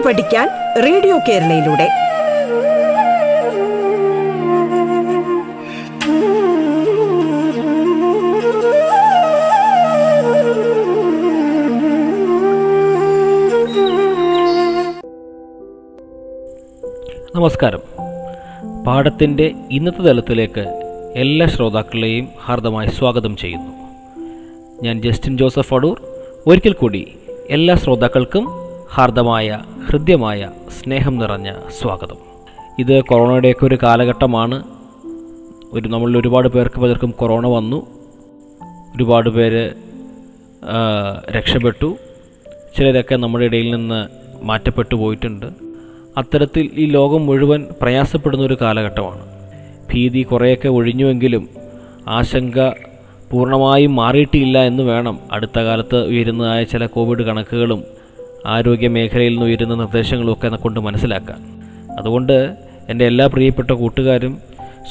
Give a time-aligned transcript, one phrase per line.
[0.00, 0.48] പാട്ട് പഠിക്കാൻ
[0.82, 1.88] റേഡിയോ കേരളയിലൂടെ.
[17.34, 17.78] നമസ്കാരം.
[18.84, 20.82] പാഠത്തിന്റെ ഇന്നത്തെ തലത്തിലേക്ക്
[21.16, 23.72] എല്ലാ ശ്രോതാക്കളെയും ഹാർദമായി സ്വാഗതം ചെയ്യുന്നു.
[24.82, 26.02] ഞാൻ ജസ്റ്റിൻ ജോസഫ് അടൂർ.
[26.46, 27.16] ഒരിക്കൽ കൂടി
[27.50, 29.58] എല്ലാ ശ്രോതാക്കൾക്കും ഹാർദമായ
[29.88, 32.16] ഹൃദ്യമായ സ്നേഹം നിറഞ്ഞ സ്വാഗതം.
[32.78, 34.62] ഇത് കൊറോണയുടെയൊക്കെ ഒരു കാലഘട്ടമാണ്.
[35.72, 37.86] ഒരു നമ്മളിൽ ഒരുപാട് പേർക്ക് പലർക്കും കൊറോണ വന്നു.
[38.96, 39.70] ഒരുപാട് പേര്
[41.30, 41.96] രക്ഷപ്പെട്ടു.
[42.78, 44.08] ചിലരൊക്കെ നമ്മുടെ ഇടയിൽ നിന്ന്
[44.42, 45.46] മാറ്റപ്പെട്ടു പോയിട്ടുണ്ട്.
[46.16, 49.26] അത്തരത്തിൽ ഈ ലോകം മുഴുവൻ പ്രയാസപ്പെടുന്ന ഒരു കാലഘട്ടമാണ്.
[49.92, 51.48] ഭീതി കുറേയൊക്കെ ഒഴിഞ്ഞുവെങ്കിലും
[52.08, 52.70] ആശങ്ക
[53.30, 57.99] പൂർണമായും മാറിയിട്ടില്ല എന്ന് വേണം അടുത്ത കാലത്ത് ഉയരുന്നതായ ചില കോവിഡ് കണക്കുകളും
[58.46, 61.60] ആരോഗ്യ മേഖലയിൽ നിന്ന് ഉയരുന്ന നിർദ്ദേശങ്ങളൊക്കെ കൊണ്ട് മനസ്സിലാക്കാൻ
[61.98, 62.56] അതുകൊണ്ട്
[62.88, 64.38] എന്റെ എല്ലാ പ്രിയപ്പെട്ട കൂട്ടുകാരും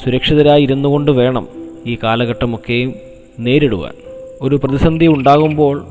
[0.04, 1.48] സുരക്ഷിതരായി ഇരുന്നു കൊണ്ട് വേണം
[1.86, 2.94] ഈ കാലഘട്ടമൊക്കെയും
[3.38, 3.92] നേരിടുവാൻ.
[4.40, 5.86] ഒരു പ്രതിസന്ധി ഉണ്ടാകുമ്പോൾ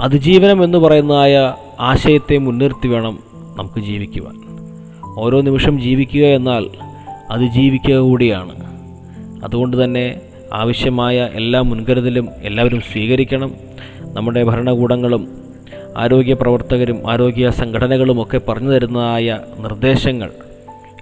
[0.00, 3.18] അതിജീവനം എന്ന് പറയുന്നതായ ആശയത്തെ മുൻനിർത്തി വേണം
[3.58, 4.34] നമുക്ക് ജീവിക്കുവാൻ.
[5.18, 6.66] ഓരോ നിമിഷം ജീവിക്കുക എന്നാൽ
[7.30, 8.54] അതിജീവിക്കുക കൂടിയാണ്.
[9.44, 10.20] അതുകൊണ്ട് തന്നെ
[10.52, 13.54] ആവശ്യമായ എല്ലാ മുൻകരുതലും എല്ലാവരും സ്വീകരിക്കണം.
[14.12, 15.39] നമ്മുടെ ഭരണകൂടങ്ങളും
[15.96, 20.30] ആരോഗ്യ പ്രവർത്തകരും ആരോഗ്യ സംഘടനകളുമൊക്കെ പറഞ്ഞു തരുന്നതായ നിർദ്ദേശങ്ങൾ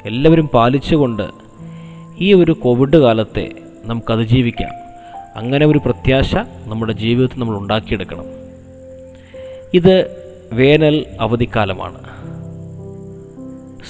[0.06, 1.22] എല്ലാവരും പാലിച്ചുകൊണ്ട്
[2.18, 3.50] ഈ ഒരു കോവിഡ് കാലത്തെ
[3.84, 4.70] നമുക്ക് അതിജീവിക്കാം
[5.36, 8.24] അങ്ങനെ ഒരു പ്രത്യാശ നമ്മുടെ ജീവിതത്തിൽ നമ്മൾ ഉണ്ടാക്കിയെടുക്കണം.
[9.74, 10.06] ഇത്
[10.52, 11.98] വേനൽ അവധിക്കാലമാണ്.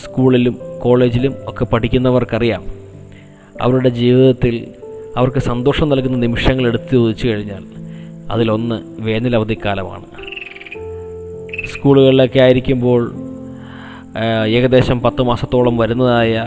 [0.05, 2.65] സ്കൂളിലും കോളേജിലും ഒക്കെ പഠിക്കുന്നവർക്കറിയാം.
[3.61, 4.75] അവരുടെ ജീവിതത്തിൽ
[5.17, 7.65] അവർക്ക് സന്തോഷം നൽകുന്ന നിമിഷങ്ങൾ എടുത്തു ചോദിച്ചു കഴിഞ്ഞാൽ
[8.31, 10.05] അതിലൊന്ന് വേനൽ അവധിക്കാലമാണ്.
[11.67, 13.13] സ്കൂളുകളിലൊക്കെ ആയിരിക്കുമ്പോൾ
[14.47, 16.47] ഏകദേശം പത്ത് മാസത്തോളം വരുന്നതായ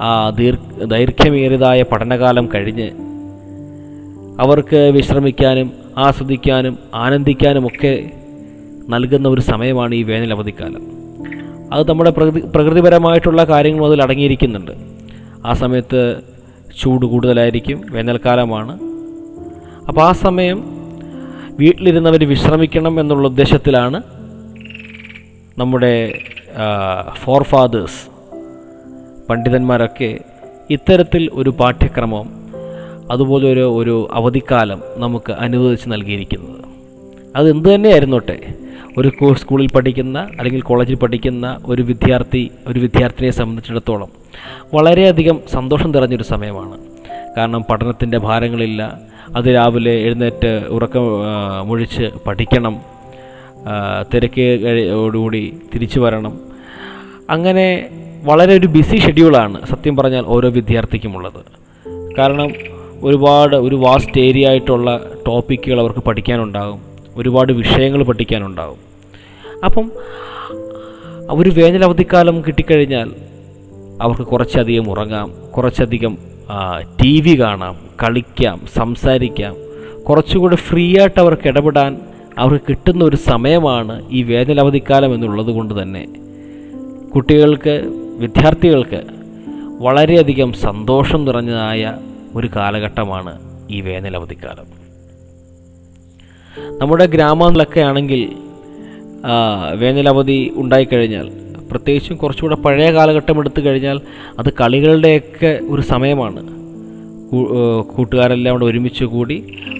[0.00, 2.90] ആ ദീർ ദൈർഘ്യമേറിയതായ പഠനകാലം കഴിഞ്ഞ്
[4.40, 8.10] അവർക്ക് വിശ്രമിക്കാനും ആസ്വദിക്കാനും ആനന്ദിക്കാനുമൊക്കെ
[8.88, 10.82] നൽകുന്ന ഒരു സമയമാണ് ഈ വേനൽ അവധിക്കാലം.
[11.72, 14.70] അത് നമ്മുടെ പ്രകൃതി പ്രകൃതിപരമായിട്ടുള്ള കാര്യങ്ങൾ അതിൽ അടങ്ങിയിരിക്കുന്നുണ്ട്.
[15.46, 16.20] ആ സമയത്ത്
[16.80, 18.80] ചൂട് കൂടുതലായിരിക്കും വേനൽക്കാലമാണ്.
[19.88, 20.64] അപ്പോൾ ആ സമയം
[21.58, 24.02] വീട്ടിലിരുന്നവർ വിശ്രമിക്കണം എന്നുള്ള ഉദ്ദേശത്തിലാണ്
[25.58, 26.18] നമ്മുടെ
[27.14, 28.08] ഫോർ ഫാദേഴ്സ്
[29.30, 30.18] പണ്ഡിതന്മാരൊക്കെ
[30.70, 32.28] ഇത്തരത്തിൽ ഒരു പാഠ്യക്രമം
[33.12, 36.64] അതുപോലെ ഒരു ഒരു അവധിക്കാലം നമുക്ക് അനുവദിച്ച് നൽകിയിരിക്കുന്നത്.
[37.36, 38.54] അത് എന്തു തന്നെയായിരുന്നോട്ടെ?
[38.98, 44.08] ഒരു സ്കൂളിൽ പഠിക്കുന്ന അല്ലെങ്കിൽ കോളേജിൽ പഠിക്കുന്ന ഒരു വിദ്യാർത്ഥി ഒരു വിദ്യാർത്ഥിനിയെ സംബന്ധിച്ചിടത്തോളം
[44.74, 46.78] വളരെയധികം സന്തോഷം നിറഞ്ഞൊരു സമയമാണ്.
[47.36, 49.00] കാരണം പഠനത്തിന്റെ ഭാരങ്ങളില്ല.
[49.36, 51.02] അത് രാവിലെ എഴുന്നേറ്റ് ഉറക്കം
[51.68, 52.99] മുഴിച്ച് പഠിക്കണം.
[53.66, 56.40] ആ, തിരക്ക് കഴിയോടുകൂടി തിരിച്ചു വരണം.
[57.30, 57.88] അങ്ങനെ
[58.24, 61.60] വളരെ ഒരു ബിസി ഷെഡ്യൂളാണ് സത്യം പറഞ്ഞാൽ ഓരോ വിദ്യാർത്ഥിക്കുമുള്ളത്
[62.18, 62.50] കാരണം
[63.02, 66.80] ഒരുപാട് ഒരു വാസ്റ്റ് ഏരിയ ആയിട്ടുള്ള ടോപ്പിക്കുകൾ അവർക്ക് പഠിക്കാനുണ്ടാകും.
[67.16, 68.76] ഒരുപാട് വിഷയങ്ങൾ പഠിക്കാനുണ്ടാകും.
[69.64, 69.92] അപ്പം
[71.30, 73.10] ഒരു വേനൽ അവധിക്കാലം കിട്ടിക്കഴിഞ്ഞാൽ
[74.02, 76.18] അവർക്ക് കുറച്ചധികം ഉറങ്ങാം കുറച്ചധികം
[77.02, 79.56] ടി വി കാണാം കളിക്കാം സംസാരിക്കാം.
[80.08, 82.00] കുറച്ചുകൂടെ ഫ്രീ ആയിട്ട് അവർക്ക് ഇടപെടാൻ
[82.42, 86.02] അവർക്ക് കിട്ടുന്ന ഒരു സമയമാണ് ഈ വേനലവധിക്കാലം എന്നുള്ളത് കൊണ്ട് തന്നെ.
[87.14, 87.74] കുട്ടികൾക്ക്
[88.18, 89.00] വിദ്യാർത്ഥികൾക്ക്
[89.86, 91.82] വളരെയധികം സന്തോഷം നിറഞ്ഞതായ
[92.34, 93.32] ഒരു കാലഘട്ടമാണ്
[93.70, 94.66] ഈ വേനലവധിക്കാലം.
[96.80, 98.22] നമ്മുടെ ഗ്രാമങ്ങളിലൊക്കെ ആണെങ്കിൽ
[99.80, 101.26] വേനലവധി ഉണ്ടായിക്കഴിഞ്ഞാൽ
[101.70, 103.98] പ്രത്യേകിച്ചും കുറച്ചുകൂടെ പഴയ കാലഘട്ടം എടുത്തു കഴിഞ്ഞാൽ
[104.38, 106.42] അത് കളികളുടെയൊക്കെ ഒരു സമയമാണ്.
[107.94, 109.36] കൂട്ടുകാരെല്ലാം കൂടെ ഒരുമിച്ച് കൂടി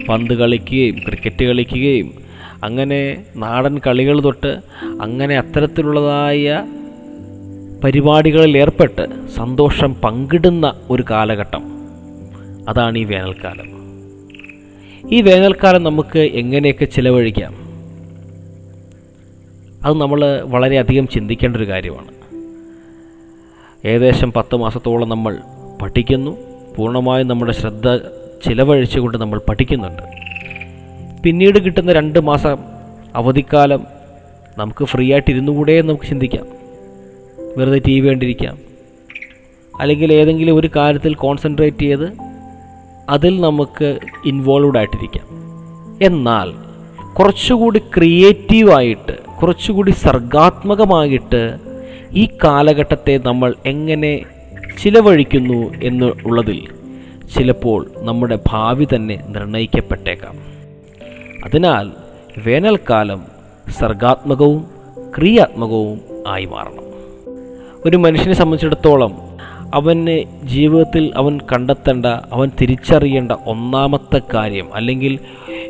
[0.09, 2.09] പന്ത് കളിക്കുകയും ക്രിക്കറ്റ് കളിക്കുകയും
[2.65, 6.67] അങ്ങനെ നാടൻ കളികൾ തൊട്ട് അങ്ങനെ അത്തരത്തിലുള്ളതായ
[7.85, 11.63] പരിപാടികളിൽ ഏർപ്പെട്ട് സന്തോഷം പങ്കിടുന്ന ഒരു കാലഘട്ടം.
[12.69, 13.81] അതാണ് ഈ വേനൽക്കാലം.
[15.13, 17.53] ഈ വേനൽക്കാലം നമുക്ക് എങ്ങനെയൊക്കെ ചിലവഴിക്കാം?
[19.85, 22.21] അത് നമ്മൾ വളരെയധികം ചിന്തിക്കേണ്ട ഒരു കാര്യമാണ്.
[23.89, 25.39] ഏകദേശം പത്ത് മാസത്തോളം നമ്മൾ
[25.83, 26.37] പഠിക്കുന്നു.
[26.77, 27.97] പൂർണമായും നമ്മുടെ ശ്രദ്ധ
[28.45, 30.30] ചിലവഴിച്ചുകൊണ്ട് നമ്മൾ പഠിക്കുന്നുണ്ട്.
[31.25, 32.57] പിന്നീട് കിട്ടുന്ന രണ്ട് മാസം
[33.15, 33.87] അവധിക്കാലം
[34.59, 36.47] നമുക്ക് ഫ്രീ ആയിട്ട് ഇരുന്നുകൂടെ നമുക്ക് ചിന്തിക്കാം.
[37.57, 38.59] വെറുതെ ടി വി കണ്ടിരിക്കാം.
[39.81, 42.13] അല്ലെങ്കിൽ ഏതെങ്കിലും ഒരു കാര്യത്തിൽ കോൺസെൻട്രേറ്റ് ചെയ്ത്
[43.09, 45.27] അതിൽ നമുക്ക് ഇൻവോൾവ്ഡ് ആയിട്ടിരിക്കാം.
[46.03, 46.53] എന്നാൽ
[47.15, 51.57] കുറച്ചുകൂടി ക്രിയേറ്റീവായിട്ട് കുറച്ചുകൂടി സർഗാത്മകമായിട്ട്
[52.13, 54.25] ഈ കാലഘട്ടത്തെ നമ്മൾ എങ്ങനെ
[54.83, 56.69] ചിലവഴിക്കുന്നു എന്നുള്ളതിൽ
[57.39, 60.50] ചിലപ്പോൾ നമ്മുടെ ഭാവി തന്നെ നിർണയിക്കപ്പെട്ടേക്കാം.
[61.45, 61.93] അതിനാൽ
[62.39, 63.21] വേനൽക്കാലം
[63.79, 64.67] സർഗാത്മകവും
[65.19, 66.85] ക്രിയാത്മകവും ആയി മാറണം.
[67.87, 69.31] ഒരു മനുഷ്യനെ സംബന്ധിച്ചിടത്തോളം
[69.75, 75.19] അവന് ജീവിതത്തിൽ അവൻ കണ്ടെത്തേണ്ട അവൻ തിരിച്ചറിയേണ്ട ഒന്നാമത്തെ കാര്യം അല്ലെങ്കിൽ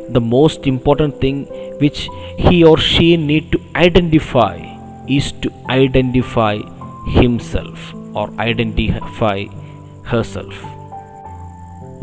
[0.09, 1.45] the most important thing
[1.81, 2.09] which
[2.41, 4.57] he or she need to identify
[5.09, 6.57] is to identify
[7.19, 9.45] himself or identify
[10.09, 10.65] herself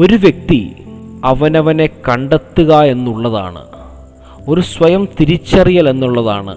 [0.01, 0.77] ഒരു വ്യക്തി
[1.25, 3.65] അവനവനെ കണ്ടെത്തുക എന്നുള്ളതാണ്.
[4.49, 6.57] ഒരു സ്വയം തിരിച്ചറിയൽ എന്നുള്ളതാണ്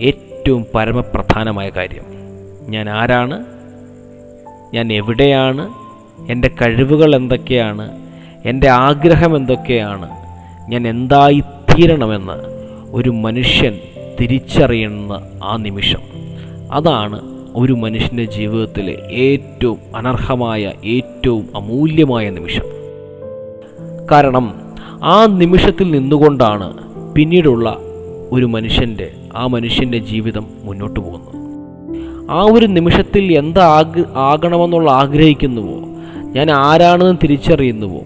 [0.00, 2.02] ഏറ്റവും പരമപ്രധാനമായ കാര്യം.
[2.70, 3.44] ഞാൻ ആരാണ്?
[4.74, 5.74] ഞാൻ എവിടെയാണ്?
[6.30, 7.98] എന്റെ കഴിവുകൾ എന്തൊക്കെയാണ്?
[8.44, 10.10] എന്റെ ആഗ്രഹം എന്തൊക്കെയാണ്?
[10.70, 12.32] ഞാൻ എന്തായി തീരണമെന്ന്
[12.90, 13.78] ഒരു മനുഷ്യൻ
[14.20, 16.00] തിരിച്ചറിയുന്ന ആ നിമിഷം.
[16.72, 17.20] അതാണ്
[17.54, 22.79] ഒരു മനുഷ്യന്റെ ജീവിതത്തിലെ ഏറ്റവും അനർഹമായ ഏറ്റവും അമൂല്യമായ നിമിഷം.
[24.10, 24.54] കാരണം
[25.02, 26.76] ആ നിമിഷത്തിൽ നിന്നുകൊണ്ടാണ്
[27.14, 27.76] പിന്നീടുള്ള
[28.32, 31.40] ഒരു മനുഷ്യന്റെ ആ മനുഷ്യന്റെ ജീവിതം മുന്നോട്ട് പോകുന്നത്.
[32.30, 35.78] ആ ഒരു നിമിഷത്തിൽ എന്താഗ് ആകണമെന്നുള്ള ആഗ്രഹിക്കുന്നുവോ?
[36.32, 38.00] ഞാൻ ആരാണെന്ന് തിരിച്ചറിയുന്നുവോ?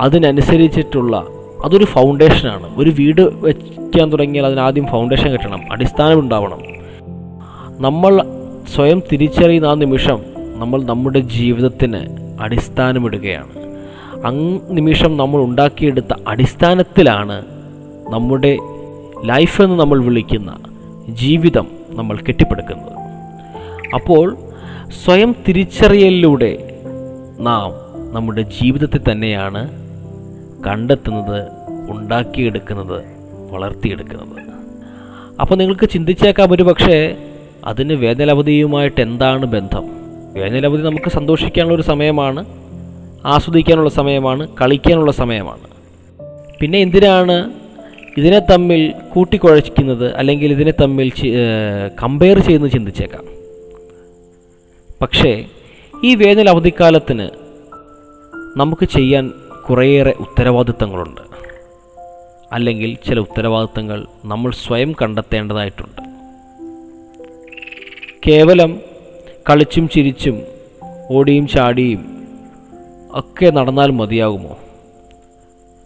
[0.00, 1.26] അതിനനുസരിച്ചിട്ടുള്ള
[1.64, 5.72] അതൊരു ഫൗണ്ടേഷനാണ് ഒരു വീട് വയ്ക്കാൻ തുടങ്ങിയാൽ അതിനാദ്യം ഫൗണ്ടേഷൻ കെട്ടണം.
[5.72, 6.58] അടിസ്ഥാനം ഉണ്ടാവണം.
[7.82, 8.22] നമ്മൾ
[8.74, 10.18] സ്വയം തിരിച്ചറിയുന്ന ആ നിമിഷം
[10.58, 12.00] നമ്മൾ നമ്മുടെ ജീവിതത്തിന്
[12.40, 13.59] അടിസ്ഥാനമിടുകയാണ്.
[14.70, 17.44] നിമിഷം നമ്മൾ ഉണ്ടാക്കിയെടുത്ത അടിസ്ഥാനത്തിലാണ്
[18.08, 18.58] നമ്മുടെ
[19.24, 20.56] ലൈഫ് എന്ന് നമ്മൾ വിളിക്കുന്ന
[21.08, 22.92] ജീവിതം നമ്മൾ കെട്ടിപ്പടുക്കുന്നത്.
[23.94, 24.36] അപ്പോൾ
[25.04, 26.80] സ്വയം തിരിച്ചറിയലിലൂടെ
[27.38, 27.72] നാം
[28.14, 29.68] നമ്മുടെ ജീവിതത്തെ തന്നെയാണ്
[30.66, 31.48] കണ്ടെത്തുന്നത്
[31.90, 33.04] ഉണ്ടാക്കിയെടുക്കുന്നത്
[33.50, 34.50] വളർത്തിയെടുക്കുന്നത്.
[35.40, 37.16] അപ്പോൾ നിങ്ങൾക്ക് ചിന്തിച്ചേക്കാം ഒരു പക്ഷേ
[37.64, 39.84] അതിന് വേനലവധിയുമായിട്ട് എന്താണ് ബന്ധം?
[40.32, 42.59] വേനലവധി നമുക്ക് സന്തോഷിക്കാനുള്ള ഒരു സമയമാണ്.
[43.26, 45.60] ആസ്വദിക്കാനുള്ള സമയമാണ് കളിക്കാനുള്ള സമയമാണ്.
[46.60, 47.52] പിന്നെ എന്തിനാണ്
[48.16, 51.12] ഇതിനെ തമ്മിൽ കൂട്ടിക്കുഴയ്ക്കുന്നത് അല്ലെങ്കിൽ ഇതിനെ തമ്മിൽ
[52.02, 53.24] കമ്പയർ ചെയ്യുന്നത് ചിന്തിച്ചേക്കാം.
[55.02, 55.44] പക്ഷേ
[56.04, 57.28] ഈ വേനൽ അവധിക്കാലത്തിന്
[58.56, 59.32] നമുക്ക് ചെയ്യാൻ
[59.70, 61.20] കുറേയേറെ ഉത്തരവാദിത്തങ്ങളുണ്ട്.
[62.52, 66.00] അല്ലെങ്കിൽ ചില ഉത്തരവാദിത്തങ്ങൾ നമ്മൾ സ്വയം കണ്ടെത്തേണ്ടതായിട്ടുണ്ട്.
[68.28, 68.80] കേവലം
[69.50, 70.42] കളിച്ചും ചിരിച്ചും
[71.10, 72.19] ഓടിയും ചാടിയും
[73.14, 74.58] ഒക്കെ നടന്നാൽ മതിയാകുമോ?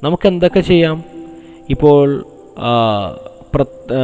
[0.02, 1.04] നമുക്ക് എന്തൊക്കെ ചെയ്യാം?
[1.70, 2.24] ഇപ്പോൾ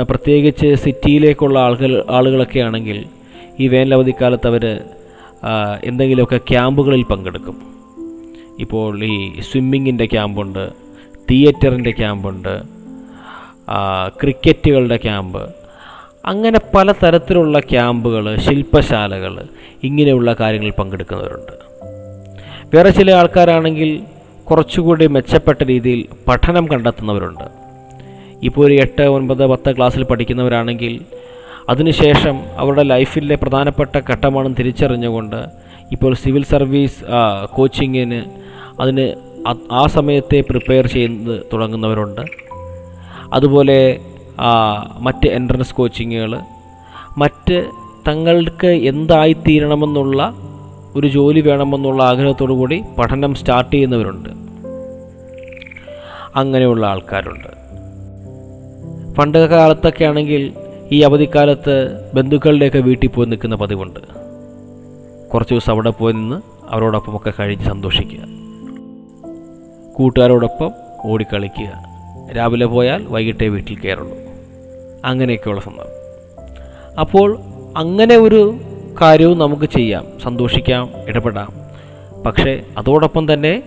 [0.08, 3.05] പ്രത്യേകിച്ച് സിറ്റിയിലേക്കുള്ള ആളുകൾ ആളുകളൊക്കെ ആണെങ്കിൽ
[3.61, 4.81] ഈ വേനലവധിക്കാലത്ത് അവർ
[5.84, 7.56] എന്തെങ്കിലുമൊക്കെ ക്യാമ്പുകളിൽ പങ്കെടുക്കും.
[8.58, 10.72] ഇപ്പോൾ ഈ സ്വിമ്മിങ്ങിന്റെ ക്യാമ്പുണ്ട്
[11.31, 12.62] തിയേറ്ററിന്റെ ക്യാമ്പുണ്ട്
[14.20, 15.55] ക്രിക്കറ്റുകളുടെ ക്യാമ്പ്
[16.26, 19.44] അങ്ങനെ പല തരത്തിലുള്ള ക്യാമ്പുകൾ ശില്പശാലകൾ
[19.82, 21.69] ഇങ്ങനെയുള്ള കാര്യങ്ങളിൽ പങ്കെടുക്കുന്നവരുണ്ട്.
[22.72, 23.90] വേറെ ചില ആൾക്കാരാണെങ്കിൽ
[24.49, 27.46] കുറച്ചുകൂടി മെച്ചപ്പെട്ട രീതിയിൽ പഠനം കണ്ടെത്തുന്നവരുണ്ട്.
[28.49, 30.93] ഇപ്പോൾ ഒരു എട്ട് ഒൻപത് പത്ത് ക്ലാസ്സിൽ പഠിക്കുന്നവരാണെങ്കിൽ
[31.69, 35.40] അതിനുശേഷം അവരുടെ ലൈഫിലെ പ്രധാനപ്പെട്ട ഘട്ടമാണെന്ന് തിരിച്ചറിഞ്ഞുകൊണ്ട്
[35.94, 37.00] ഇപ്പോൾ സിവിൽ സർവീസ്
[37.56, 38.20] കോച്ചിങ്ങിന്
[38.81, 39.06] അതിന്
[39.72, 42.22] ആ സമയത്തെ പ്രിപ്പയർ ചെയ്യുന്നത് തുടങ്ങുന്നവരുണ്ട്.
[43.32, 43.78] അതുപോലെ
[45.06, 46.32] മറ്റ് എൻട്രൻസ് കോച്ചിങ്ങുകൾ
[47.19, 47.58] മറ്റ്
[48.08, 50.20] തങ്ങൾക്ക് എന്തായിത്തീരണമെന്നുള്ള
[50.97, 54.29] ഒരു ജോലി വേണമെന്നുള്ള ആഗ്രഹത്തോടു കൂടി പഠനം സ്റ്റാർട്ട് ചെയ്യുന്നവരുണ്ട്.
[56.37, 57.61] അങ്ങനെയുള്ള ആൾക്കാരുണ്ട്.
[59.15, 60.53] പണ്ട് കാലത്തൊക്കെ ആണെങ്കിൽ
[60.93, 64.01] ഈ അവധിക്കാലത്ത് ബന്ധുക്കളുടെയൊക്കെ വീട്ടിൽ പോയി നിൽക്കുന്ന പതിവുണ്ട്.
[65.31, 68.19] കുറച്ച് ദിവസം അവിടെ പോയി നിന്ന് അവരോടൊപ്പമൊക്കെ കഴിഞ്ഞ് സന്തോഷിക്കുക.
[69.94, 70.70] കൂട്ടുകാരോടൊപ്പം
[71.05, 71.85] ഓടിക്കളിക്കുക.
[72.37, 74.17] രാവിലെ പോയാൽ വൈകിട്ടേ വീട്ടിൽ കയറുള്ളൂ.
[75.05, 76.01] അങ്ങനെയൊക്കെയുള്ള സന്ദർഭം
[77.01, 77.39] അപ്പോൾ
[77.77, 78.55] അങ്ങനെ ഒരു
[79.01, 80.07] കാര്യവും നമുക്ക് ചെയ്യാം.
[80.23, 81.53] സന്തോഷിക്കാം ഇടപെടാം.
[82.27, 83.63] പക്ഷേ അതോടൊപ്പം തന്നെ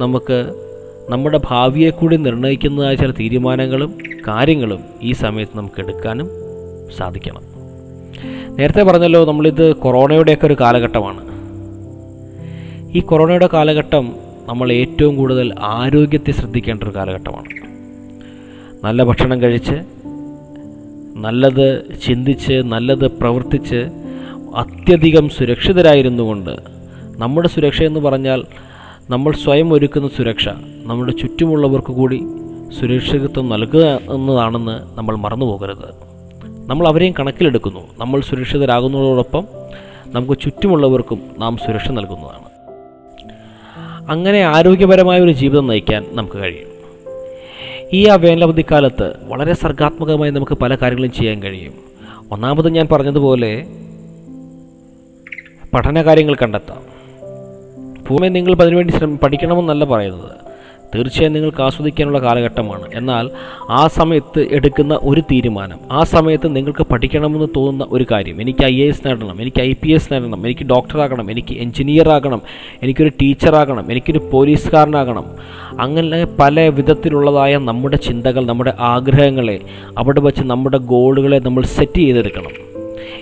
[0.00, 0.52] നമുക്ക്
[1.08, 3.98] നമ്മുടെ ഭാവിയെ കൂടി നിർണയിക്കുന്നതായ ചില തീരുമാനങ്ങളും
[4.28, 6.28] കാര്യങ്ങളും ഈ സമയത്ത് നമുക്ക് എടുക്കാനും
[6.98, 7.42] സാധിക്കണം.
[8.56, 11.32] നേരത്തെ പറഞ്ഞല്ലോ നമ്മളിത് കൊറോണയുടെയൊക്കെ ഒരു കാലഘട്ടമാണ്.
[12.96, 17.48] ഈ കൊറോണയുടെ കാലഘട്ടം നമ്മൾ ഏറ്റവും കൂടുതൽ ആരോഗ്യത്തെ ശ്രദ്ധിക്കേണ്ട ഒരു കാലഘട്ടമാണ്.
[18.86, 19.74] നല്ല ഭക്ഷണം കഴിച്ച്
[21.16, 24.01] നല്ലത് ചിന്തിച്ച് നല്ലത് പ്രവർത്തിച്ച്
[24.56, 26.50] അത്യധികം സുരക്ഷിതരായിരുന്നു കൊണ്ട്
[27.16, 28.44] നമ്മുടെ സുരക്ഷ എന്ന് പറഞ്ഞാൽ
[29.10, 30.48] നമ്മൾ സ്വയം ഒരുക്കുന്ന സുരക്ഷ
[30.82, 32.22] നമ്മുടെ ചുറ്റുമുള്ളവർക്ക് കൂടി
[32.80, 36.12] സുരക്ഷിതത്വം നൽകുക എന്നതാണെന്ന് നമ്മൾ മറന്നു പോകരുത്.
[36.68, 37.80] നമ്മൾ അവരെയും കണക്കിലെടുക്കുന്നു.
[37.98, 39.44] നമ്മൾ സുരക്ഷിതരാകുന്നതോടൊപ്പം
[40.06, 42.52] നമുക്ക് ചുറ്റുമുള്ളവർക്കും നാം സുരക്ഷ നൽകുന്നതാണ്.
[44.10, 46.68] അങ്ങനെ ആരോഗ്യപരമായ ഒരു ജീവിതം നയിക്കാൻ നമുക്ക് കഴിയും.
[47.92, 51.72] ഈ ആ വേനലവധിക്കാലത്ത് വളരെ സർഗാത്മകമായി നമുക്ക് പല കാര്യങ്ങളും ചെയ്യാൻ കഴിയും.
[52.32, 53.66] ഒന്നാമത് ഞാൻ പറഞ്ഞതുപോലെ
[55.74, 56.76] പഠന കാര്യങ്ങൾ കണ്ടെത്താം.
[58.08, 60.30] ഭൂമി നിങ്ങൾ അതിനുവേണ്ടി ശ്രമം പഠിക്കണമെന്നല്ല പറയുന്നത്.
[60.94, 62.88] തീർച്ചയായും നിങ്ങൾക്ക് ആസ്വദിക്കാനുള്ള കാലഘട്ടമാണ്.
[62.94, 63.30] എന്നാൽ
[63.70, 68.88] ആ സമയത്ത് എടുക്കുന്ന ഒരു തീരുമാനം ആ സമയത്ത് നിങ്ങൾക്ക് പഠിക്കണമെന്ന് തോന്നുന്ന ഒരു കാര്യം എനിക്ക് ഐ എ
[68.88, 72.42] എസ് നേടണം എനിക്ക് ഐ പി എസ് നേടണം എനിക്ക് ഡോക്ടറാകണം എനിക്ക് എഞ്ചിനീയറാകണം
[72.82, 75.24] എനിക്കൊരു ടീച്ചറാകണം എനിക്കൊരു പോലീസുകാരനാകണം
[75.80, 79.60] അങ്ങനെ പല വിധത്തിലുള്ളതായ നമ്മുടെ ചിന്തകൾ നമ്മുടെ ആഗ്രഹങ്ങളെ
[79.98, 82.71] അവിടെ വച്ച് നമ്മുടെ ഗോളുകളെ നമ്മൾ സെറ്റ് ചെയ്തെടുക്കണം.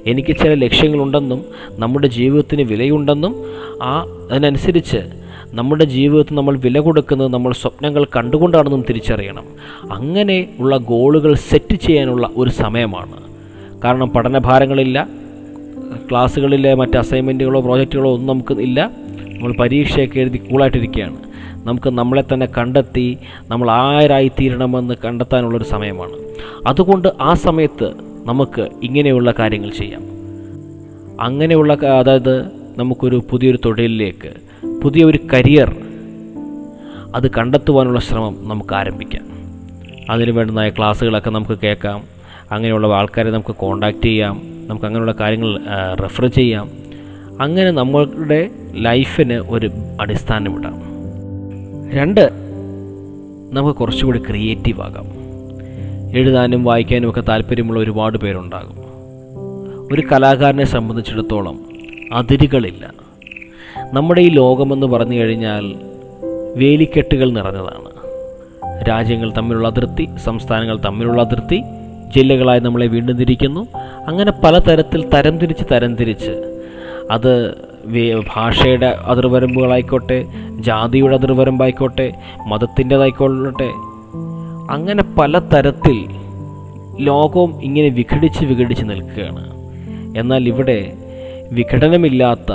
[0.07, 3.47] എനിക്ക് ചില ലക്ഷ്യങ്ങളുണ്ടെന്നും നമ്മുടെ ജീവിതത്തിന് വിലയുണ്ടെന്നും
[3.83, 5.01] ആ അതിനനുസരിച്ച്
[5.55, 9.45] നമ്മുടെ ജീവിതത്തിൽ നമ്മൾ വില കൊടുക്കുന്നത് നമ്മൾ സ്വപ്നങ്ങൾ കണ്ടുകൊണ്ടാണെന്നും തിരിച്ചറിയണം.
[9.93, 13.17] അങ്ങനെ ഉള്ള ഗോളുകൾ സെറ്റ് ചെയ്യാനുള്ള ഒരു സമയമാണ്.
[13.85, 15.09] കാരണം പഠനഭാരങ്ങളില്ല
[16.11, 18.91] ക്ലാസ്സുകളിലെ മറ്റ് അസൈൻമെന്റുകളോ പ്രോജക്റ്റുകളോ ഒന്നും നമുക്ക് ഇല്ല.
[19.29, 21.17] നമ്മൾ പരീക്ഷയൊക്കെ എഴുതി കൂളായിട്ടിരിക്കുകയാണ്
[21.67, 23.19] നമുക്ക് നമ്മളെ തന്നെ കണ്ടെത്തി
[23.49, 26.13] നമ്മൾ ആരായിത്തീരണമെന്ന് കണ്ടെത്താനുള്ളൊരു സമയമാണ്.
[26.67, 30.03] അതുകൊണ്ട് ആ സമയത്ത് നമുക്ക് ഇങ്ങനെയുള്ള കാര്യങ്ങൾ ചെയ്യാം.
[31.21, 32.45] അങ്ങനെയുള്ള അതായത്
[32.77, 34.33] നമുക്കൊരു പുതിയൊരു തൊഴിലിലേക്ക്
[34.83, 35.77] പുതിയൊരു കരിയർ
[37.15, 39.27] അത് കണ്ടെത്തുവാനുള്ള ശ്രമം നമുക്ക് ആരംഭിക്കാം.
[40.11, 42.05] അതിനു വേണ്ടുന്നതായ ക്ലാസ്സുകളൊക്കെ നമുക്ക് കേൾക്കാം.
[42.53, 44.43] അങ്ങനെയുള്ള ആൾക്കാരെ നമുക്ക് കോണ്ടാക്റ്റ് ചെയ്യാം.
[44.69, 45.61] നമുക്ക് അങ്ങനെയുള്ള കാര്യങ്ങൾ
[46.03, 46.71] റെഫർ ചെയ്യാം.
[47.41, 50.83] അങ്ങനെ നമ്മളുടെ ലൈഫിന് ഒരു അടിസ്ഥാനമിടാം.
[51.91, 52.31] രണ്ട്
[53.53, 55.30] നമുക്ക് കുറച്ചുകൂടി ക്രിയേറ്റീവ് ആകാം.
[56.15, 58.77] എഴുതാനും വായിക്കാനും ഒക്കെ താല്പര്യമുള്ള ഒരുപാട് പേരുണ്ടാകും.
[59.93, 61.61] ഒരു കലാകാരനെ സംബന്ധിച്ചിടത്തോളം
[62.13, 62.91] അതിരുകളില്ല.
[63.93, 65.75] നമ്മുടെ ഈ ലോകമെന്ന് പറഞ്ഞു കഴിഞ്ഞാൽ
[66.57, 67.91] വേലിക്കെട്ടുകൾ നിറഞ്ഞതാണ്.
[68.89, 71.63] രാജ്യങ്ങൾ തമ്മിലുള്ള അതിർത്തി സംസ്ഥാനങ്ങൾ തമ്മിലുള്ള അതിർത്തി
[72.17, 73.69] ജില്ലകളായി നമ്മളെ വീണ്ടും തിരിക്കുന്നു.
[74.09, 76.61] അങ്ങനെ പലതരത്തിൽ തരംതിരിച്ച് തരംതിരിച്ച്
[77.11, 77.55] അത്
[78.35, 80.27] ഭാഷയുടെ അതിർവരമ്പുകളായിക്കോട്ടെ
[80.61, 82.13] ജാതിയുടെ അതിർവരമ്പായിക്കോട്ടെ
[82.47, 83.71] മതത്തിന്റെതായിക്കോട്ടെ
[84.71, 86.07] അങ്ങനെ പല തരത്തിൽ
[86.99, 89.51] ലോകം ഇങ്ങനെ വിഘടിച്ച് വിഘടിച്ച് നിൽക്കുകയാണ്.
[90.19, 90.93] എന്നാൽ ഇവിടെ
[91.53, 92.53] വിഘടനമില്ലാത്ത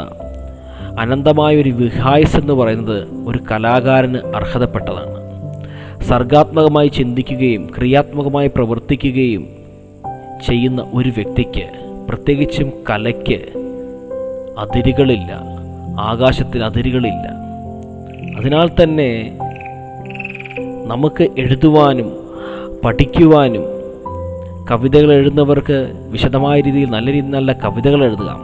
[1.00, 5.16] അനന്തമായൊരു വിഹായസ് എന്ന് പറയുന്നത് ഒരു കലാകാരന് അർഹതപ്പെട്ടതാണ്.
[6.04, 9.48] സർഗാത്മകമായി ചിന്തിക്കുകയും ക്രിയാത്മകമായി പ്രവർത്തിക്കുകയും
[10.46, 11.70] ചെയ്യുന്ന ഒരു വ്യക്തിക്ക്
[12.10, 13.40] പ്രത്യേകിച്ചും കലയ്ക്ക്
[14.60, 15.44] അതിരുകളില്ല
[16.00, 17.28] ആകാശത്തിന് അതിരുകളില്ല.
[18.40, 19.38] അതിനാൽ തന്നെ
[20.86, 22.12] നമുക്ക് എഴുതുവാനും
[22.86, 23.64] പഠിക്കുവാനും
[24.72, 28.40] കവിതകൾ എഴുതുന്നവർക്ക് വിശദമായ രീതിയിൽ നല്ല രീതിയിൽ നല്ല കവിതകൾ എഴുതുക.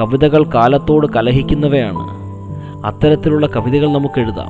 [0.00, 2.22] കവിതകൾ കാലത്തോട് കലഹിക്കുന്നവയാണ്.
[2.86, 4.48] അത്തരത്തിലുള്ള കവിതകൾ നമുക്ക് എഴുതാം.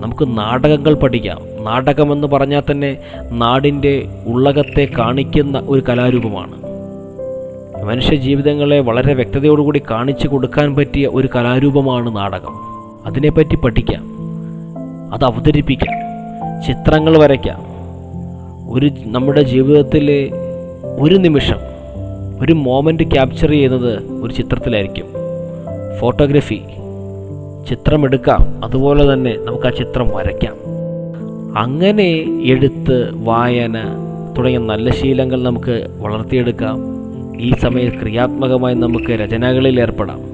[0.00, 1.64] നമുക്ക് നാടകങ്ങൾ പഠിക്കാം.
[1.64, 2.96] നാടകമെന്ന് പറഞ്ഞാൽ തന്നെ
[3.30, 6.64] നാടിന്റെ ഉള്ളകത്തെ കാണിക്കുന്ന ഒരു കലാരൂപമാണ്.
[7.84, 12.52] മനുഷ്യ ജീവിതങ്ങളെ വളരെ വ്യക്തതയോടുകൂടി കാണിച്ചു കൊടുക്കാൻ പറ്റിയ ഒരു കലാരൂപമാണ് നാടകം.
[13.06, 14.04] അതിനെപ്പറ്റി പഠിക്കാം.
[15.14, 16.03] അത് അവതരിപ്പിക്കാം.
[16.62, 17.74] ചിത്രങ്ങൾ വരയ്ക്കാം.
[18.72, 20.30] ഒരു നമ്മുടെ ജീവിതത്തിലെ
[20.98, 21.56] ഒരു നിമിഷം
[22.40, 25.06] ഒരു മോമെന്റ് ക്യാപ്ചർ ചെയ്യുന്നത് ഒരു ചിത്രത്തിലായിരിക്കും.
[26.00, 26.60] ഫോട്ടോഗ്രഫി
[27.68, 28.64] ചിത്രമെടുക്കാം.
[28.64, 30.54] അതുപോലെ തന്നെ നമുക്ക് ആ ചിത്രം വരയ്ക്കാം.
[31.58, 32.10] അങ്ങനെ
[32.44, 33.78] എഴുത്ത് വായന
[34.38, 36.94] തുടങ്ങിയ നല്ല ശീലങ്ങൾ നമുക്ക് വളർത്തിയെടുക്കാം.
[37.40, 40.33] ഈ സമയത്ത് ക്രിയാത്മകമായി നമുക്ക് രചനകളിൽ ഏർപ്പെടാം.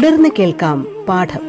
[0.00, 1.40] തുടർന്ന് കേൾക്കാം പാഠം.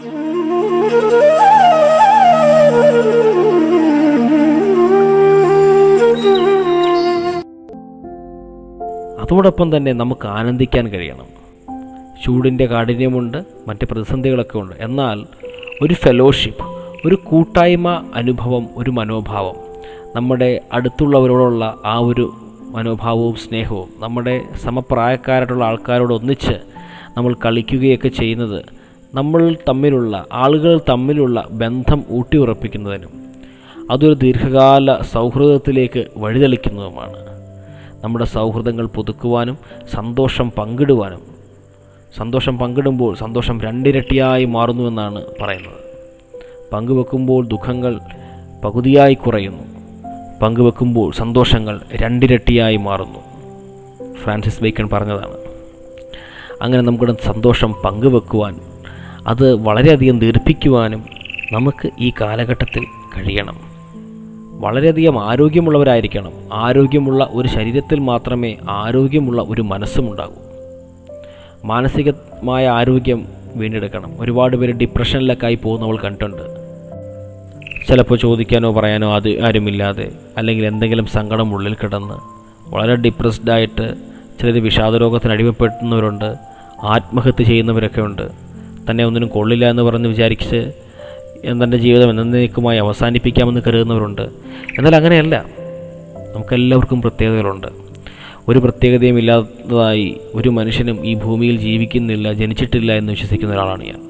[9.22, 11.26] അതോടൊപ്പം തന്നെ നമുക്ക് ആനന്ദിക്കാൻ കഴിയണം.
[12.26, 14.76] ചൂടിന്റെ കാഠിന്യമുണ്ട് മറ്റ് പ്രതിസന്ധികളൊക്കെ ഉണ്ട്.
[14.80, 15.26] എന്നാൽ
[15.82, 16.64] ഒരു ഫെലോഷിപ്പ്
[17.08, 19.56] ഒരു കൂട്ടായ്മ അനുഭവം ഒരു മനോഭാവം
[20.16, 22.34] നമ്മുടെ അടുത്തുള്ളവരോടുള്ള ആ ഒരു
[22.72, 26.71] മനോഭാവവും സ്നേഹവും നമ്മുടെ സമപ്രായക്കാരായിട്ടുള്ള ആൾക്കാരോട് ഒന്നിച്ച്
[27.18, 28.66] നമ്മൾ കളിക്കുകയൊക്കെ ചെയ്യുന്നത്
[29.14, 33.10] നമ്മൾ തമ്മിലുള്ള ആളുകൾ തമ്മിലുള്ള ബന്ധം ഊട്ടിയുറപ്പിക്കുന്നതിനും
[33.92, 37.18] അതൊരു ദീർഘകാല സൗഹൃദത്തിലേക്ക് വഴിതെളിക്കുന്നതുമാണ്.
[38.04, 39.58] നമ്മുടെ സൗഹൃദങ്ങൾ പുതുക്കുവാനും
[39.92, 41.22] സന്തോഷം പങ്കിടുവാനും
[42.18, 45.82] സന്തോഷം പങ്കിടുമ്പോൾ സന്തോഷം രണ്ടിരട്ടിയായി മാറുന്നുവെന്നാണ് പറയുന്നത്.
[46.74, 48.00] പങ്കുവെക്കുമ്പോൾ ദുഃഖങ്ങൾ
[48.66, 49.64] പകുതിയായി കുറയുന്നു.
[50.40, 53.20] പങ്കുവെക്കുമ്പോൾ സന്തോഷങ്ങൾ രണ്ടിരട്ടിയായി മാറുന്നു.
[54.14, 55.41] ഫ്രാൻസിസ് ബേക്കൺ പറഞ്ഞതാണ്
[56.62, 58.56] അങ്ങനെ നമ്മുടെ സന്തോഷം പങ്കുവെക്കുവാൻ
[59.28, 61.04] അത് വളരെയധികം ദീർഘിക്കുവാനും
[61.52, 62.84] നമുക്ക് ഈ കാലഘട്ടത്തിൽ
[63.18, 63.58] കഴിയണം.
[64.62, 66.32] വളരെയധികം ആരോഗ്യമുള്ളവരായിരിക്കണം.
[66.54, 70.34] ആരോഗ്യമുള്ള ഒരു ശരീരത്തിൽ മാത്രമേ ആരോഗ്യമുള്ള ഒരു മനസ്സും ഉണ്ടാകൂ.
[71.66, 73.26] മാനസികമായ ആരോഗ്യം
[73.56, 74.12] വീണ്ടെടുക്കണം.
[74.20, 76.62] ഒരുപാട് പേര് ഡിപ്രഷനിലൊക്കെ ആയി പോകുന്നവൾ കണ്ടിട്ടുണ്ട്.
[77.88, 82.14] ചിലപ്പോൾ ചോദിക്കാനോ പറയാനോ അത് ആരുമില്ലാതെ അല്ലെങ്കിൽ എന്തെങ്കിലും സങ്കടം ഉള്ളിൽ കിടന്ന്
[82.76, 83.96] വളരെ ഡിപ്രസ്ഡായിട്ട്
[84.42, 86.51] ചിലർ വിഷാദരോഗത്തിന് അടിമപ്പെടുന്നവരുണ്ട്
[86.84, 88.30] ആത്മഹത്യ ചെയ്യുന്നവരൊക്കെ ഉണ്ട്.
[88.92, 90.72] തന്നെ ഒന്നിനും കൊള്ളില്ല എന്ന് പറഞ്ഞ് വിചാരിച്ച്
[91.64, 94.22] തന്റെ ജീവിതം എന്നേക്കുമായി അവസാനിപ്പിക്കാമെന്ന് കരുതുന്നവരുണ്ട്.
[94.78, 95.46] എന്നാൽ അങ്ങനെയല്ല.
[96.36, 97.68] നമുക്കെല്ലാവർക്കും പ്രത്യേകതകളുണ്ട്.
[98.48, 104.02] ഒരു പ്രത്യേകതയും ഇല്ലാത്തതായി ഒരു മനുഷ്യനും ഈ ഭൂമിയിൽ ജീവിക്കുന്നില്ല ജനിച്ചിട്ടില്ല എന്ന് വിശ്വസിക്കുന്ന ഒരാളാണ് ഞാൻ.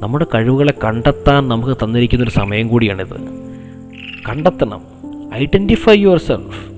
[0.00, 3.20] നമ്മുടെ കഴിവുകളെ കണ്ടെത്താൻ നമുക്ക് തന്നിരിക്കുന്നൊരു സമയം കൂടിയാണിത്.
[4.28, 4.80] കണ്ടെത്തണം.
[5.34, 6.70] Identify yourself.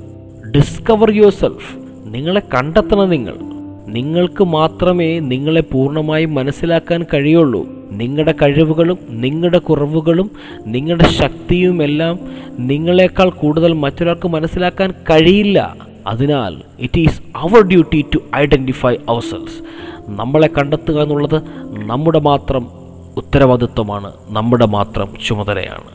[0.51, 1.77] Discover yourself.
[2.07, 3.58] നിങ്ങളെ കണ്ടെത്തണം നിങ്ങൾ.
[3.93, 7.67] നിങ്ങൾക്ക് മാത്രമേ നിങ്ങളെ പൂർണമായും മനസ്സിലാക്കാൻ കഴിയുള്ളൂ.
[7.91, 10.31] നിങ്ങളുടെ കഴിവുകളും നിങ്ങളുടെ കുറവുകളും
[10.67, 12.19] നിങ്ങളുടെ ശക്തിയുമെല്ലാം
[12.59, 15.77] നിങ്ങളെക്കാൾ കൂടുതൽ മറ്റൊരാൾക്ക് മനസ്സിലാക്കാൻ കഴിയില്ല.
[16.07, 19.63] അതിനാൽ it is our duty to identify ourselves selves
[20.09, 21.43] നമ്മളെ കണ്ടെത്തുക എന്നുള്ളത്
[21.87, 22.69] നമ്മുടെ മാത്രം
[23.17, 25.91] ഉത്തരവാദിത്വമാണ് നമ്മുടെ മാത്രം ചുമതലയാണ്.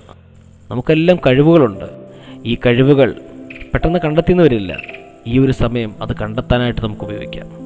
[0.71, 1.85] നമുക്കെല്ലാം കഴിവുകളുണ്ട്.
[2.45, 3.15] ഈ കഴിവുകൾ
[3.73, 4.77] പെട്ടെന്ന് കണ്ടെത്തിയെന്ന് വരില്ല.
[5.27, 7.62] ഈ ഒരു സമയം അത് കണ്ടെത്താനായിട്ട് നമുക്ക് ഉപയോഗിക്കാം.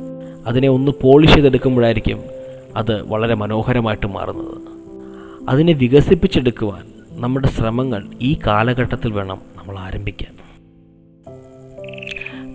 [0.47, 2.19] അതിനെ ഒന്ന് പോളിഷ് ചെയ്തെടുക്കുമ്പോഴായിരിക്കും
[2.75, 4.57] അത് വളരെ മനോഹരമായിട്ട് മാറുന്നത്.
[5.49, 10.37] അതിനെ വികസിപ്പിച്ചെടുക്കുവാൻ നമ്മുടെ ശ്രമങ്ങൾ ഈ കാലഘട്ടത്തിൽ വേണം നമ്മൾ ആരംഭിക്കാൻ.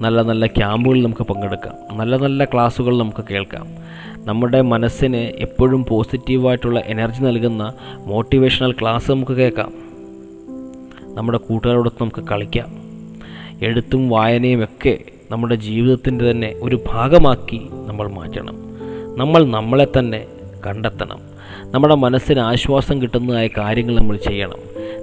[0.03, 1.99] നല്ല നല്ല ക്യാമ്പുകളിൽ നമുക്ക് പങ്കെടുക്കാം.
[1.99, 3.67] നല്ല നല്ല ക്ലാസ്സുകൾ നമുക്ക് കേൾക്കാം.
[4.17, 7.73] നമ്മുടെ മനസ്സിന് എപ്പോഴും പോസിറ്റീവായിട്ടുള്ള എനർജി നൽകുന്ന
[8.07, 9.73] മോട്ടിവേഷണൽ ക്ലാസ് നമുക്ക് കേൾക്കാം.
[11.15, 12.83] നമ്മുടെ കൂട്ടുകാരോടൊത്ത് നമുക്ക് കളിക്കാം.
[13.63, 14.99] എഴുത്തും വായനയും ഒക്കെ
[15.33, 18.55] നമ്മുടെ ജീവിതത്തിന്റെ തന്നെ ഒരു ഭാഗമാക്കി നമ്മൾ മാറ്റണം.
[19.17, 20.25] നമ്മൾ നമ്മളെ തന്നെ
[20.67, 21.21] കണ്ടെത്തണം.
[21.65, 24.59] നമ്മുടെ മനസ്സിന് ആശ്വാസം കിട്ടുന്നതായ കാര്യങ്ങൾ നമ്മൾ ചെയ്യണം.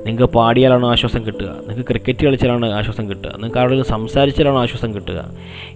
[0.06, 1.46] നിങ്ങൾക്ക് പാടിയാലാണ് ആശ്വാസം കിട്ടുക.
[1.46, 3.32] നിങ്ങൾക്ക് ക്രിക്കറ്റ് കളിച്ചാലാണ് ആശ്വാസം കിട്ടുക.
[3.32, 5.32] നിങ്ങൾക്ക് ആരോടും സംസാരിച്ചാലാണ് ആശ്വാസം കിട്ടുക.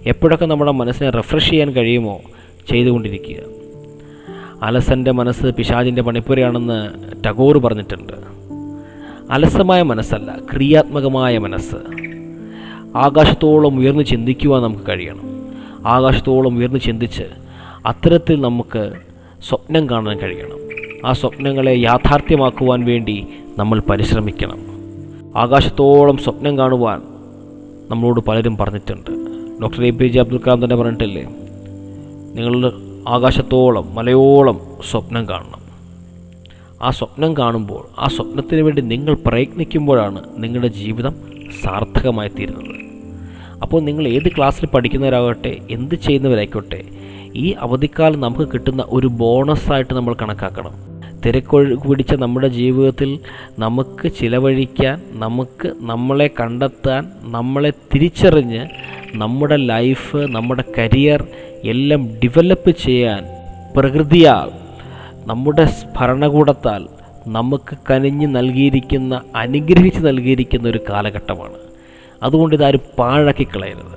[0.06, 2.20] എപ്പോഴൊക്കെ നമ്മുടെ മനസ്സിനെ റിഫ്രഷ് ചെയ്യാൻ കഴിയുമോ
[2.70, 3.36] ചെയ്തുകൊണ്ടിരിക്കുക.
[4.62, 6.90] അലസന്റെ മനസ്സ് പിശാജിന്റെ പണിപ്പുരയാണെന്ന്
[7.26, 8.12] ടഗോർ പറഞ്ഞിട്ടുണ്ട്.
[9.30, 11.76] അലസമായ മനസ്സല്ല ക്രിയാത്മകമായ മനസ്സ്.
[12.96, 15.20] ആകാശത്തോളം ഉയർന്ന് ചിന്തിക്കുവാൻ നമുക്ക് കഴിയണം.
[15.86, 17.22] ആകാശത്തോളം ഉയർന്ന് ചിന്തിച്ച്
[17.86, 18.92] അത്തരത്തിൽ നമുക്ക്
[19.48, 20.64] സ്വപ്നം കാണാൻ കഴിയണം.
[21.08, 23.26] ആ സ്വപ്നങ്ങളെ യാഥാർത്ഥ്യമാക്കുവാൻ വേണ്ടി
[23.58, 24.58] നമ്മൾ പരിശ്രമിക്കണം.
[25.36, 27.02] ആകാശത്തോളം സ്വപ്നം കാണുവാൻ
[27.90, 29.10] നമ്മളോട് പലരും പറഞ്ഞിട്ടുണ്ട്.
[29.62, 31.22] Doctor A P J Abdul Kalam തന്നെ പറഞ്ഞിട്ടില്ലേ?
[32.34, 32.72] നിങ്ങൾ
[33.08, 35.64] ആകാശത്തോളം മലയോളം സ്വപ്നം കാണണം.
[36.82, 41.14] ആ സ്വപ്നം കാണുമ്പോൾ ആ സ്വപ്നത്തിന് വേണ്ടി നിങ്ങൾ പ്രയത്നിക്കുമ്പോഴാണ് നിങ്ങളുടെ ജീവിതം
[41.62, 42.83] സാർത്ഥകമായി തീരുന്നത്
[43.64, 46.80] അപ്പോൾ നിങ്ങൾ ഏത് ക്ലാസ്സിൽ പഠിക്കുന്നവരാകട്ടെ എന്ത് ചെയ്യുന്നവരായിക്കോട്ടെ
[47.34, 50.74] ഈ അവധിക്കാലം നമുക്ക് കിട്ടുന്ന ഒരു ബോണസായിട്ട് നമ്മൾ കണക്കാക്കണം.
[51.26, 53.10] തിരക്കൊഴു പിടിച്ച നമ്മുടെ ജീവിതത്തിൽ
[53.58, 57.02] നമുക്ക് ചിലവഴിക്കാൻ നമുക്ക് നമ്മളെ കണ്ടെത്താൻ
[57.36, 58.62] നമ്മളെ തിരിച്ചറിഞ്ഞ്
[59.14, 61.22] നമ്മുടെ ലൈഫ് നമ്മുടെ കരിയർ
[61.72, 63.22] എല്ലാം ഡെവലപ്പ് ചെയ്യാൻ
[63.76, 64.50] പ്രകൃതിയാൽ
[65.30, 65.64] നമ്മുടെ
[65.96, 66.82] ഭരണകൂടത്താൽ
[67.26, 71.58] നമുക്ക് കനിഞ്ഞ് നൽകിയിരിക്കുന്ന അനുഗ്രഹിച്ച് നൽകിയിരിക്കുന്ന ഒരു കാലഘട്ടമാണ്.
[72.24, 73.94] അതുകൊണ്ട് ഇതാരും പാഴാക്കി കളയരുത്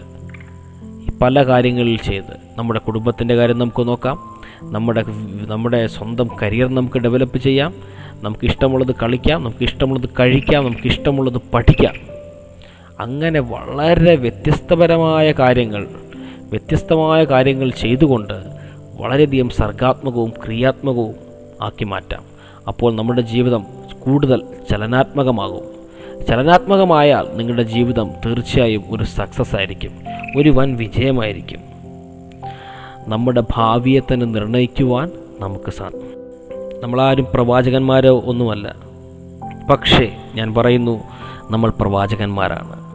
[1.20, 4.42] പല കാര്യങ്ങളിൽ ചെയ്ത് നമ്മുടെ കുടുംബത്തിന്റെ കാര്യം നമുക്ക് നോക്കാം.
[4.64, 5.04] നമ്മുടെ
[5.48, 7.74] നമ്മുടെ സ്വന്തം കരിയർ നമുക്ക് ഡെവലപ്പ് ചെയ്യാം.
[8.24, 11.94] നമുക്ക് ഇഷ്ടമുള്ളത് കളിക്കാം നമുക്ക് ഇഷ്ടമുള്ളത് കഴിക്കാം നമുക്ക് ഇഷ്ടമുള്ളത് പഠിക്കാം.
[13.00, 15.88] അങ്ങനെ വളരെ വ്യത്യസ്തപരമായ കാര്യങ്ങൾ
[16.50, 18.34] വ്യത്യസ്തമായ കാര്യങ്ങൾ ചെയ്തുകൊണ്ട്
[19.00, 21.16] വളരെയധികം സർഗാത്മകവും ക്രിയാത്മകവും
[21.62, 22.24] ആക്കി മാറ്റാം.
[22.68, 23.66] അപ്പോൾ നമ്മുടെ ജീവിതം
[24.00, 25.77] കൂടുതൽ ചലനാത്മകമാകും.
[26.26, 29.92] ചലനാത്മകമായാൽ നിങ്ങളുടെ ജീവിതം തീർച്ചയായും ഒരു സക്സസ് ആയിരിക്കും.
[30.38, 31.60] ഒരു വൻ വിജയമായിരിക്കും.
[33.08, 36.18] നമ്മുടെ ഭാവിയെ തന്നെ നിർണയിക്കുവാൻ നമുക്ക് സാധിക്കും.
[36.84, 38.76] നമ്മളാരും പ്രവാചകന്മാരോ ഒന്നുമല്ല.
[39.70, 41.04] പക്ഷേ ഞാൻ പറയുന്നു
[41.52, 42.88] നമ്മൾ പ്രവാചകന്മാരാണ്.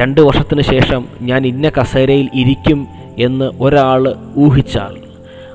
[0.00, 2.86] രണ്ട് വർഷത്തിന് ശേഷം ഞാൻ ഇന്ന കസേരയിൽ ഇരിക്കും
[3.18, 4.96] എന്ന് ഒരാൾ ഊഹിച്ചാൽ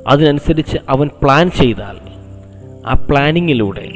[0.08, 1.98] അതിനനുസരിച്ച് അവൻ പ്ലാൻ ചെയ്താൽ
[2.88, 3.92] ആ പ്ലാനിങ്ങിലൂടെ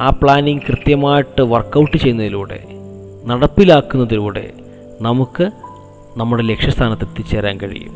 [0.00, 2.58] ആ പ്ലാനിങ് കൃത്യമായിട്ട് വർക്കൗട്ട് ചെയ്യുന്നതിലൂടെ
[3.26, 4.44] നടപ്പിലാക്കുന്നതിലൂടെ
[5.00, 5.50] നമുക്ക്
[6.16, 7.94] നമ്മുടെ ലക്ഷ്യസ്ഥാനത്ത് എത്തിച്ചേരാൻ കഴിയും.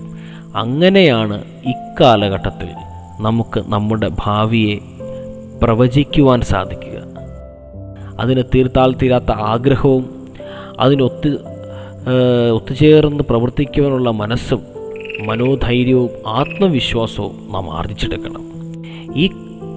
[0.57, 1.37] അങ്ങനെയാണ്
[1.67, 2.69] ഇക്കാലഘട്ടത്തിൽ
[3.21, 4.77] നമുക്ക് നമ്മുടെ ഭാവിയെ
[5.62, 6.99] പ്രവചിക്കുവാൻ സാധിക്കുക.
[8.21, 10.05] അതിന് തീർത്താൽ തീരാത്ത ആഗ്രഹവും
[10.81, 11.31] അതിനൊത്ത്
[12.53, 14.62] ഒത്തുചേർന്ന് പ്രവർത്തിക്കുവാനുള്ള മനസ്സും
[15.27, 18.45] മനോധൈര്യവും ആത്മവിശ്വാസവും നാം ആർജിച്ചെടുക്കണം.
[19.17, 19.31] ഈ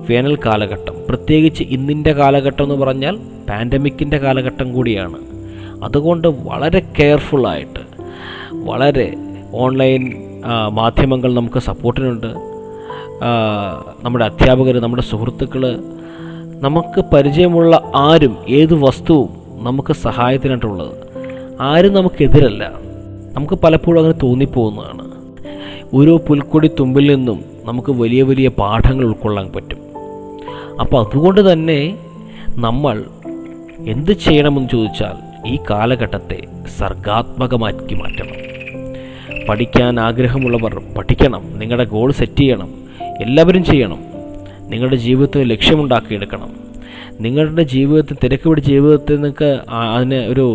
[0.10, 3.18] വേനൽ കാലഘട്ടം പ്രത്യേകിച്ച് ഇന്നിന്റെ കാലഘട്ടം എന്ന് പറഞ്ഞാൽ
[3.50, 5.18] പാൻഡമിക്കിന്റെ കാലഘട്ടം കൂടിയാണ്.
[5.84, 7.82] അതുകൊണ്ട് വളരെ കെയർഫുള്ളായിട്ട്
[8.54, 9.14] വളരെ
[9.54, 10.02] ഓൺലൈൻ
[10.72, 12.28] മാധ്യമങ്ങൾ നമുക്ക് സപ്പോർട്ടിനുണ്ട്.
[14.04, 15.80] നമ്മുടെ അധ്യാപകർ നമ്മുടെ സുഹൃത്തുക്കൾ
[16.60, 19.30] നമുക്ക് പരിചയമുള്ള ആരും ഏത് വസ്തുവും
[19.64, 20.94] നമുക്ക് സഹായത്തിനായിട്ടുള്ളത്.
[21.62, 22.64] ആരും നമുക്കെതിരല്ല.
[23.34, 25.06] നമുക്ക് പലപ്പോഴും അങ്ങനെ തോന്നിപ്പോകുന്നതാണ്.
[25.94, 29.85] ഓരോ പുൽക്കൊടി തുമ്പിൽ നിന്നും നമുക്ക് വലിയ വലിയ പാഠങ്ങൾ ഉൾക്കൊള്ളാൻ പറ്റും.
[30.80, 31.98] അപ്പോൾ അതുകൊണ്ട് തന്നെ
[32.58, 33.04] നമ്മൾ
[33.88, 35.16] എന്ത് ചെയ്യണമെന്ന് ചോദിച്ചാൽ
[35.48, 36.44] ഈ കാലഘട്ടത്തെ
[36.78, 38.38] സർഗാത്മകമാക്കി മാറ്റണം.
[39.48, 42.70] പഠിക്കാൻ ആഗ്രഹമുള്ളവർ പഠിക്കണം നിങ്ങളുടെ ഗോൾ സെറ്റ് ചെയ്യണം
[43.22, 44.00] എല്ലാവരും ചെയ്യണം
[44.70, 46.52] നിങ്ങളുടെ ജീവിതത്തിന് ലക്ഷ്യമുണ്ടാക്കിയെടുക്കണം
[47.20, 50.46] നിങ്ങളുടെ ജീവിതത്തിൽ തിരക്ക് പിടിച്ച ജീവിതത്തിൽ നിങ്ങൾക്ക് അതിന് ഒരു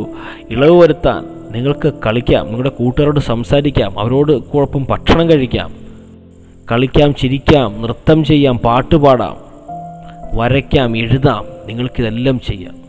[0.50, 5.70] ഇളവ് വരുത്താൻ നിങ്ങൾക്ക് കളിക്കാം നിങ്ങളുടെ കൂട്ടുകാരോട് സംസാരിക്കാം അവരോട് കുഴപ്പം ഭക്ഷണം കഴിക്കാം
[6.72, 9.36] കളിക്കാം ചിരിക്കാം നൃത്തം ചെയ്യാം പാട്ട് പാടാം
[10.34, 11.44] വരയ്ക്കാം എഴുതാം.
[11.66, 12.80] നിങ്ങൾക്കിതെല്ലാം ചെയ്യാം.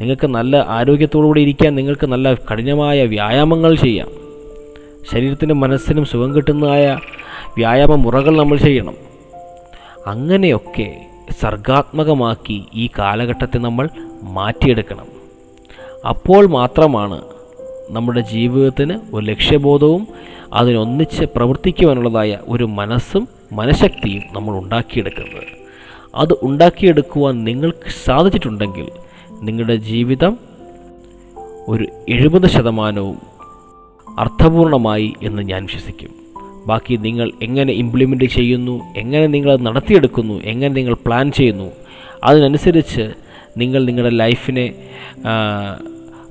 [0.00, 4.08] നിങ്ങൾക്ക് നല്ല ആരോഗ്യത്തോടുകൂടി ഇരിക്കാൻ നിങ്ങൾക്ക് നല്ല കഠിനമായ വ്യായാമങ്ങൾ ചെയ്യാം.
[5.12, 6.98] ശരീരത്തിനും മനസ്സിനും സുഖം കിട്ടുന്നതായ
[7.56, 8.94] വ്യായാമ മുറകൾ നമ്മൾ ചെയ്യണം.
[10.06, 11.06] അങ്ങനെയൊക്കെ
[11.40, 13.88] സർഗാത്മകമാക്കി ഈ കാലഘട്ടത്തെ നമ്മൾ
[14.22, 15.06] മാറ്റിയെടുക്കണം.
[16.08, 17.22] അപ്പോൾ മാത്രമാണ്
[17.90, 20.08] നമ്മുടെ ജീവിതത്തിന് ഒരു ലക്ഷ്യബോധവും
[20.52, 25.61] അതിനൊന്നിച്ച് പ്രവർത്തിക്കുവാനുള്ളതായ ഒരു മനസ്സും മനഃശക്തിയും നമ്മൾ ഉണ്ടാക്കിയെടുക്കുന്നത്.
[26.14, 28.88] അത് ഉണ്ടാക്കിയെടുക്കുവാൻ നിങ്ങൾക്ക് സാധിച്ചിട്ടുണ്ടെങ്കിൽ
[29.40, 30.38] നിങ്ങളുടെ ജീവിതം
[31.68, 33.18] ഒരു എഴുപത് ശതമാനവും
[34.18, 36.10] അർത്ഥപൂർണമായി എന്ന് ഞാൻ വിശ്വസിക്കും.
[36.66, 41.72] ബാക്കി നിങ്ങൾ എങ്ങനെ ഇംപ്ലിമെന്റ് ചെയ്യുന്നു എങ്ങനെ നിങ്ങൾ അത് നടത്തിയെടുക്കുന്നു എങ്ങനെ നിങ്ങൾ പ്ലാൻ ചെയ്യുന്നു
[42.24, 43.12] അതിനനുസരിച്ച്
[43.56, 44.74] നിങ്ങൾ നിങ്ങളുടെ ലൈഫിനെ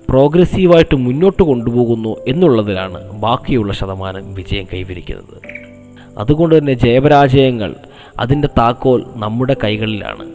[0.10, 5.38] പ്രോഗ്രസീവായിട്ട് മുന്നോട്ട് കൊണ്ടുപോകുന്നു എന്നുള്ളതിലാണ് ബാക്കിയുള്ള ശതമാനം വിജയം കൈവരിക്കുന്നത്.
[6.18, 7.76] അതുകൊണ്ട് തന്നെ ജയപരാജയങ്ങൾ
[8.22, 10.26] അതിന്റെ താക്കോൽ നമ്മുടെ കൈകളിലാണ്.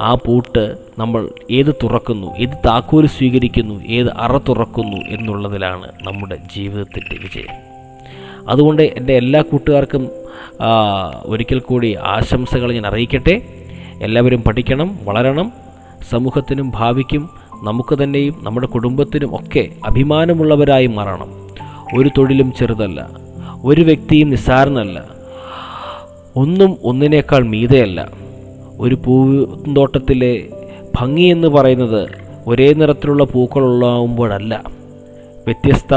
[0.00, 0.64] ആ പൂട്ട്
[0.98, 7.54] നമ്മൾ ഏത് തുറക്കുന്നു ഏത് താക്കോൽ സ്വീകരിക്കുന്നു ഏത് അറ തുറക്കുന്നു എന്നുള്ളതിലാണ് നമ്മുടെ ജീവിതത്തിന്റെ വിജയം.
[8.48, 10.04] അതുകൊണ്ട് എന്റെ എല്ലാ കൂട്ടുകാർക്കും
[11.24, 13.36] ഒരിക്കൽ കൂടി ആശംസകൾ ഞാൻ അറിയിക്കട്ടെ.
[14.02, 15.52] എല്ലാവരും പഠിക്കണം വളരണം.
[16.10, 17.22] സമൂഹത്തിനും ഭാവിക്കും
[17.62, 21.30] നമുക്ക് തന്നെയും നമ്മുടെ കുടുംബത്തിനും ഒക്കെ അഭിമാനമുള്ളവരായി മാറണം.
[21.96, 23.00] ഒരു തൊഴിലും ചെറുതല്ല
[23.64, 24.98] ഒരു വ്യക്തിയും നിസ്സാരനല്ല.
[26.36, 28.00] ഒന്നും ഒന്നിനേക്കാൾ മീതയല്ല.
[28.78, 30.48] ഒരു പൂന്തോട്ടത്തിലെ
[30.94, 32.02] ഭംഗി എന്ന് പറയുന്നത്
[32.46, 34.62] ഒരേ നിറത്തിലുള്ള പൂക്കളുള്ളാവുമ്പോഴല്ല
[35.46, 35.94] വ്യത്യസ്ത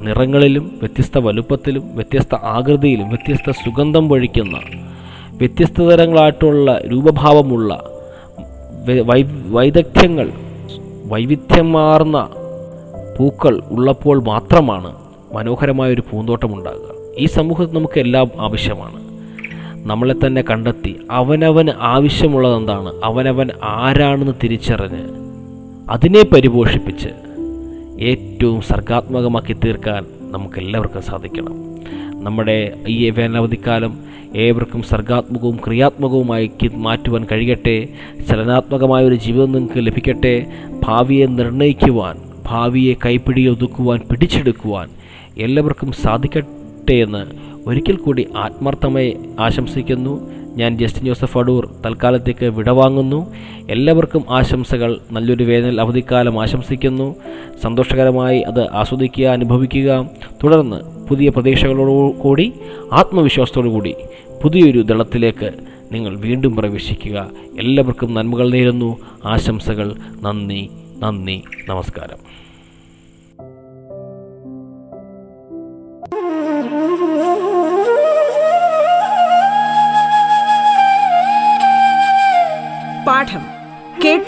[0.00, 4.56] നിറങ്ങളിലും വ്യത്യസ്ത വലുപ്പത്തിലും വ്യത്യസ്ത ആകൃതിയിലും വ്യത്യസ്ത സുഗന്ധം പൊഴിക്കുന്ന
[5.32, 7.70] വ്യത്യസ്ത തരങ്ങളായിട്ടുള്ള രൂപഭാവമുള്ള
[9.04, 10.28] വൈ- വൈദഗ്ധ്യങ്ങൾ
[11.04, 12.18] വൈവിധ്യമാർന്ന
[13.18, 14.90] പൂക്കൾ ഉള്ളപ്പോൾ മാത്രമാണ്
[15.34, 19.06] മനോഹരമായ ഒരു പൂന്തോട്ടം ഉണ്ടാകുക ഈ സമൂഹത്തിൽ നമുക്ക് എല്ലാം ആവശ്യമാണ്.
[19.86, 22.92] നമ്മളെ തന്നെ കണ്ടെത്തി അവനവന് ആവശ്യമുള്ളത് എന്താണ്?
[23.04, 25.04] അവനവൻ ആരാണെന്ന് തിരിച്ചറിഞ്ഞ്
[25.90, 27.08] അതിനെ പരിപോഷിപ്പിച്ച്
[28.00, 31.54] ഏറ്റവും സർഗാത്മകമാക്കി തീർക്കാൻ നമുക്കെല്ലാവർക്കും സാധിക്കണം.
[32.24, 33.98] നമ്മുടെ ഈ വേനലവധിക്കാലം
[34.36, 37.88] ഏവർക്കും സർഗാത്മകവും ക്രിയാത്മകവുമായി മാറ്റുവാൻ കഴിയട്ടെ
[38.28, 40.46] ചലനാത്മകമായ ഒരു ജീവിതം നിങ്ങൾക്ക് ലഭിക്കട്ടെ
[40.84, 44.88] ഭാവിയെ നിർണയിക്കുവാൻ ഭാവിയെ കൈപ്പിടിയിൽ ഒതുക്കുവാൻ പിടിച്ചെടുക്കുവാൻ
[45.36, 46.55] എല്ലാവർക്കും സാധിക്കട്ടെ.
[46.92, 47.26] എന്ന്
[47.68, 50.30] ഒരിക്കൽ കൂടി ആത്മാർത്ഥമായി ആശംസിക്കുന്നു.
[50.56, 53.34] ഞാൻ ജസ്റ്റിൻ ജോസഫ് അടൂർ തൽക്കാലത്തേക്ക് വിടവാങ്ങുന്നു
[53.70, 55.00] എല്ലാവർക്കും ആശംസകൾ.
[55.12, 57.14] നല്ലൊരു വേനൽ അവധിക്കാലം ആശംസിക്കുന്നു.
[57.62, 60.10] സന്തോഷകരമായി അത് ആസ്വദിക്കുക അനുഭവിക്കുക.
[60.44, 62.52] തുടർന്ന് പുതിയ പ്രതീക്ഷകളോടു കൂടി
[62.92, 63.94] ആത്മവിശ്വാസത്തോടു കൂടി
[64.42, 65.50] പുതിയൊരു ദളത്തിലേക്ക്
[65.92, 67.30] നിങ്ങൾ വീണ്ടും പ്രവേശിക്കുക.
[67.60, 68.96] എല്ലാവർക്കും നന്മകൾ നേരുന്നു.
[69.24, 69.94] ആശംസകൾ.
[70.22, 70.70] നന്ദി.
[70.98, 71.42] നന്ദി.
[71.68, 72.45] നമസ്കാരം.